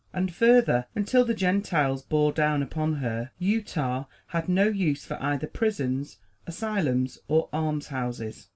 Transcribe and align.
And 0.15 0.33
further, 0.33 0.87
until 0.95 1.23
the 1.23 1.35
Gentiles 1.35 2.01
bore 2.01 2.31
down 2.31 2.63
upon 2.63 2.93
her, 2.93 3.29
Utah 3.37 4.05
had 4.29 4.49
no 4.49 4.65
use 4.67 5.05
for 5.05 5.21
either 5.21 5.45
prisons, 5.45 6.17
asylums 6.47 7.19
or 7.27 7.49
almshouses. 7.53 8.47